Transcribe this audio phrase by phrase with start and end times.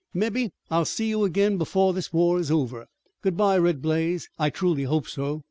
[0.15, 2.87] Mebbe I'll see you ag'in before this war is over."
[3.21, 4.29] "Good bye, Red Blaze.
[4.39, 5.39] I truly hope so."